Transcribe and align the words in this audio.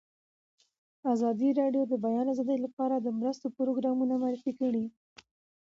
ازادي 1.13 1.49
راډیو 1.61 1.83
د 1.85 1.89
د 1.91 1.93
بیان 2.05 2.25
آزادي 2.33 2.57
لپاره 2.65 2.95
د 2.97 3.07
مرستو 3.19 3.47
پروګرامونه 3.57 4.13
معرفي 4.21 4.51
کړي. 4.59 4.85